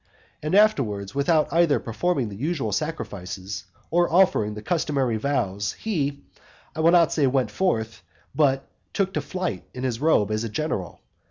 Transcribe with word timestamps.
And 0.41 0.55
afterwards, 0.55 1.13
without 1.13 1.53
either 1.53 1.79
performing 1.79 2.29
the 2.29 2.35
usual 2.35 2.71
sacrifices, 2.71 3.65
or 3.91 4.11
offering 4.11 4.55
the 4.55 4.63
customary 4.63 5.17
vows, 5.17 5.73
he, 5.73 6.23
I 6.75 6.79
will 6.79 6.89
not 6.89 7.13
say 7.13 7.27
went 7.27 7.51
forth, 7.51 8.01
but 8.33 8.67
took 8.93 9.13
to 9.13 9.21
flight 9.21 9.63
in 9.75 9.83
his 9.83 10.01
robe 10.01 10.31
as 10.31 10.43
a 10.43 10.49
general. 10.49 11.01